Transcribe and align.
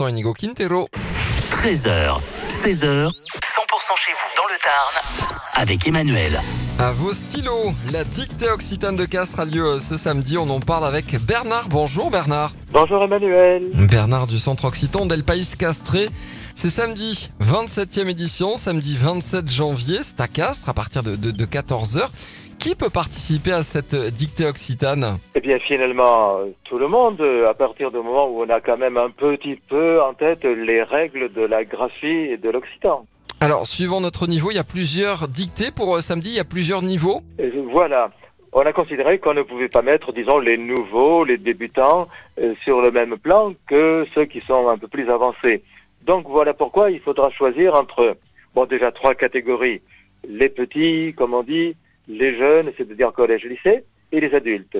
Inigo 0.00 0.32
Quintero. 0.32 0.88
13h, 1.52 2.18
16h, 2.48 3.06
100% 3.06 3.12
chez 3.96 4.12
vous 4.12 4.28
dans 4.36 4.42
le 4.48 4.58
Tarn 4.60 5.30
avec 5.54 5.86
Emmanuel. 5.86 6.40
À 6.80 6.90
vos 6.90 7.14
stylos, 7.14 7.72
la 7.92 8.02
dictée 8.02 8.50
occitane 8.50 8.96
de 8.96 9.04
Castres 9.04 9.38
a 9.38 9.44
lieu 9.44 9.78
ce 9.78 9.96
samedi. 9.96 10.36
On 10.36 10.50
en 10.50 10.58
parle 10.58 10.84
avec 10.84 11.16
Bernard. 11.24 11.68
Bonjour 11.68 12.10
Bernard. 12.10 12.50
Bonjour 12.72 13.04
Emmanuel. 13.04 13.70
Bernard 13.88 14.26
du 14.26 14.40
centre 14.40 14.64
occitan 14.64 15.06
d'El 15.06 15.22
País 15.22 15.54
Castré. 15.56 16.08
C'est 16.56 16.70
samedi, 16.70 17.30
27e 17.40 18.08
édition, 18.08 18.56
samedi 18.56 18.96
27 18.96 19.48
janvier. 19.48 20.00
C'est 20.02 20.20
à 20.20 20.26
Castres 20.26 20.68
à 20.68 20.74
partir 20.74 21.04
de, 21.04 21.14
de, 21.14 21.30
de 21.30 21.44
14h. 21.46 22.08
Qui 22.64 22.74
peut 22.74 22.88
participer 22.88 23.52
à 23.52 23.62
cette 23.62 23.94
dictée 23.94 24.46
occitane 24.46 25.18
Eh 25.34 25.40
bien 25.42 25.58
finalement, 25.58 26.38
tout 26.64 26.78
le 26.78 26.88
monde, 26.88 27.20
à 27.20 27.52
partir 27.52 27.90
du 27.90 27.98
moment 27.98 28.26
où 28.26 28.42
on 28.42 28.48
a 28.48 28.62
quand 28.62 28.78
même 28.78 28.96
un 28.96 29.10
petit 29.10 29.56
peu 29.68 30.00
en 30.00 30.14
tête 30.14 30.44
les 30.44 30.82
règles 30.82 31.30
de 31.30 31.42
la 31.42 31.66
graphie 31.66 32.06
et 32.06 32.38
de 32.38 32.48
l'occitan. 32.48 33.04
Alors, 33.40 33.66
suivant 33.66 34.00
notre 34.00 34.26
niveau, 34.26 34.50
il 34.50 34.54
y 34.54 34.58
a 34.58 34.64
plusieurs 34.64 35.28
dictées. 35.28 35.72
Pour 35.72 35.94
euh, 35.94 36.00
samedi, 36.00 36.30
il 36.30 36.36
y 36.36 36.40
a 36.40 36.44
plusieurs 36.44 36.80
niveaux. 36.80 37.20
Et 37.38 37.52
voilà. 37.70 38.10
On 38.54 38.62
a 38.62 38.72
considéré 38.72 39.18
qu'on 39.18 39.34
ne 39.34 39.42
pouvait 39.42 39.68
pas 39.68 39.82
mettre, 39.82 40.14
disons, 40.14 40.38
les 40.38 40.56
nouveaux, 40.56 41.22
les 41.22 41.36
débutants, 41.36 42.08
euh, 42.40 42.54
sur 42.64 42.80
le 42.80 42.90
même 42.90 43.18
plan 43.18 43.52
que 43.66 44.06
ceux 44.14 44.24
qui 44.24 44.40
sont 44.40 44.70
un 44.70 44.78
peu 44.78 44.88
plus 44.88 45.10
avancés. 45.10 45.62
Donc 46.06 46.26
voilà 46.30 46.54
pourquoi 46.54 46.90
il 46.90 47.00
faudra 47.00 47.28
choisir 47.28 47.74
entre, 47.74 48.16
bon 48.54 48.64
déjà 48.64 48.90
trois 48.90 49.14
catégories. 49.14 49.82
Les 50.26 50.48
petits, 50.48 51.12
comme 51.14 51.34
on 51.34 51.42
dit, 51.42 51.76
les 52.08 52.36
jeunes, 52.36 52.72
c'est-à-dire 52.76 53.12
collège-lycée, 53.12 53.84
et 54.12 54.20
les 54.20 54.34
adultes. 54.34 54.78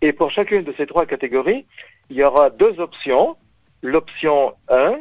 Et 0.00 0.12
pour 0.12 0.30
chacune 0.30 0.62
de 0.62 0.74
ces 0.76 0.86
trois 0.86 1.06
catégories, 1.06 1.66
il 2.10 2.16
y 2.16 2.22
aura 2.22 2.50
deux 2.50 2.78
options. 2.80 3.36
L'option 3.82 4.54
1, 4.68 4.98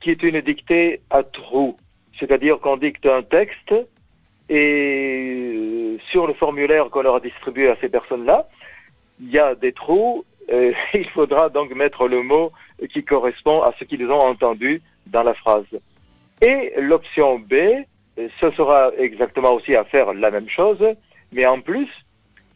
qui 0.00 0.10
est 0.10 0.22
une 0.22 0.40
dictée 0.40 1.00
à 1.10 1.22
trous, 1.22 1.76
c'est-à-dire 2.18 2.58
qu'on 2.58 2.76
dicte 2.76 3.06
un 3.06 3.22
texte 3.22 3.74
et 4.48 5.54
euh, 5.56 5.98
sur 6.10 6.26
le 6.26 6.32
formulaire 6.34 6.88
qu'on 6.90 7.04
aura 7.04 7.20
distribué 7.20 7.68
à 7.68 7.76
ces 7.80 7.88
personnes-là, 7.88 8.48
il 9.20 9.30
y 9.30 9.38
a 9.38 9.54
des 9.54 9.72
trous. 9.72 10.24
euh, 10.50 10.72
il 10.94 11.08
faudra 11.10 11.48
donc 11.48 11.74
mettre 11.74 12.08
le 12.08 12.22
mot 12.22 12.52
qui 12.92 13.04
correspond 13.04 13.62
à 13.62 13.74
ce 13.78 13.84
qu'ils 13.84 14.06
ont 14.10 14.20
entendu 14.20 14.80
dans 15.06 15.22
la 15.22 15.34
phrase. 15.34 15.66
Et 16.40 16.72
l'option 16.78 17.38
B, 17.38 17.54
ce 18.40 18.50
sera 18.52 18.90
exactement 18.98 19.52
aussi 19.52 19.74
à 19.74 19.84
faire 19.84 20.12
la 20.12 20.30
même 20.30 20.48
chose, 20.48 20.84
mais 21.32 21.46
en 21.46 21.60
plus, 21.60 21.88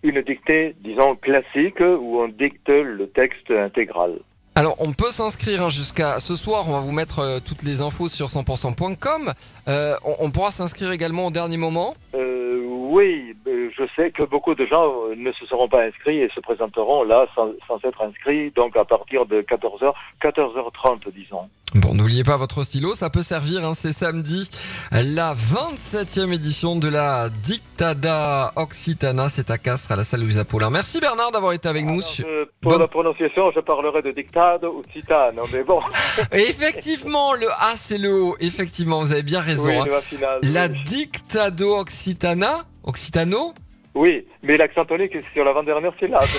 une 0.03 0.21
dictée, 0.23 0.75
disons, 0.81 1.15
classique, 1.17 1.81
où 1.81 2.21
on 2.21 2.29
dicte 2.29 2.69
le 2.69 3.09
texte 3.09 3.51
intégral. 3.51 4.19
Alors, 4.55 4.77
on 4.81 4.93
peut 4.93 5.11
s'inscrire 5.11 5.63
hein, 5.63 5.71
jusqu'à 5.71 6.21
ce 6.21 6.37
soir. 6.37 6.69
On 6.69 6.73
va 6.73 6.81
vous 6.81 6.93
mettre 6.93 7.21
euh, 7.21 7.39
toutes 7.41 7.63
les 7.63 7.81
infos 7.81 8.09
sur 8.09 8.27
100%.com. 8.27 9.33
Euh, 9.69 9.97
on, 10.05 10.17
on 10.19 10.31
pourra 10.31 10.51
s'inscrire 10.51 10.93
également 10.93 11.27
au 11.27 11.31
dernier 11.31 11.57
moment? 11.57 11.95
Euh, 12.15 12.63
oui, 12.67 13.35
euh, 13.42 13.42
je 13.77 13.85
sais 13.97 14.11
que 14.11 14.23
beaucoup 14.23 14.55
de 14.55 14.67
gens 14.67 14.85
euh, 15.09 15.15
ne 15.17 15.33
se 15.33 15.47
seront 15.47 15.69
pas 15.69 15.85
inscrits 15.85 16.19
et 16.19 16.31
se 16.35 16.41
présenteront 16.41 17.03
là 17.05 17.27
sans, 17.35 17.53
sans 17.67 17.79
être 17.85 18.03
inscrits, 18.03 18.51
donc 18.51 18.77
à 18.77 18.85
partir 18.85 19.27
de 19.27 19.43
14h, 19.43 19.93
14h30 20.23 21.13
disons. 21.15 21.49
Bon, 21.75 21.95
n'oubliez 21.95 22.23
pas 22.23 22.37
votre 22.37 22.65
stylo, 22.65 22.95
ça 22.95 23.09
peut 23.09 23.23
servir. 23.23 23.65
Hein, 23.65 23.73
c'est 23.73 23.93
samedi, 23.93 24.51
la 24.91 25.33
27e 25.33 26.31
édition 26.35 26.77
de 26.77 26.89
la 26.89 27.31
Dictada 27.31 28.53
Occitana. 28.57 29.31
C'est 29.31 29.51
à 29.51 29.57
Castres, 29.57 29.91
à 29.91 29.97
la 29.97 30.05
salle 30.05 30.21
Louisa 30.21 30.45
Paulin. 30.45 30.69
Merci 30.69 31.01
Bernard 31.01 31.33
d'avoir 31.33 31.55
été 31.55 31.69
avec 31.69 31.87
nous. 31.87 32.03
Alors, 32.03 32.27
euh, 32.27 32.45
pour 32.61 32.79
la 32.79 32.89
prononciation, 32.89 33.51
je 33.53 33.61
parlerai 33.61 34.03
de 34.03 34.11
dictade 34.11 34.65
ou 34.65 34.83
titane, 34.93 35.41
mais 35.51 35.63
bon, 35.65 35.81
effectivement, 36.33 37.33
le 37.33 37.49
A, 37.53 37.73
c'est 37.77 37.99
le 37.99 38.13
O. 38.13 38.37
Effectivement, 38.41 39.01
vous 39.01 39.13
avez 39.13 39.23
bien 39.23 39.41
raison. 39.41 39.69
oui, 39.69 39.77
hein. 39.79 40.39
La 40.43 40.67
oui. 40.67 40.79
Dictado 40.85 41.79
Occitana, 41.79 42.67
Occitano, 42.85 43.55
Oui, 43.95 44.27
mais 44.43 44.57
l'accent 44.57 44.85
tonique 44.85 45.17
sur 45.33 45.45
l'avant-dernière 45.45 45.93
syllabe. 45.99 46.25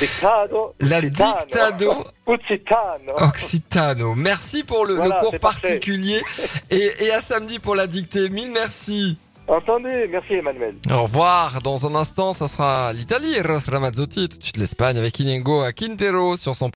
Dictado, 0.00 0.74
la 0.80 0.98
occitano. 0.98 1.44
Dictado 1.44 2.12
Occitano. 2.24 3.12
Occitano. 3.18 4.14
Merci 4.14 4.64
pour 4.64 4.86
le, 4.86 4.96
cours 5.20 5.38
particulier 5.38 6.22
et, 6.70 6.90
et 7.00 7.10
à 7.10 7.20
samedi 7.20 7.58
pour 7.58 7.74
la 7.74 7.86
dictée. 7.86 8.30
Mille 8.30 8.50
merci. 8.50 9.18
Entendu, 9.46 9.90
merci 10.10 10.34
Emmanuel. 10.34 10.74
Au 10.90 11.02
revoir. 11.02 11.60
Dans 11.60 11.86
un 11.86 11.94
instant, 11.94 12.32
ça 12.32 12.48
sera 12.48 12.94
l'Italie, 12.94 13.38
Ros 13.42 13.70
Ramazzotti, 13.70 14.30
tout 14.30 14.38
de 14.38 14.42
suite 14.42 14.56
l'Espagne 14.56 14.96
avec 14.96 15.20
Inigo 15.20 15.60
à 15.60 15.74
Quintero 15.74 16.36
sur 16.36 16.54
son 16.54 16.70